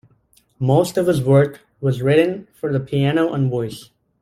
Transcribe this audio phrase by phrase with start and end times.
[0.57, 3.91] Most of his work was written for the piano and voice.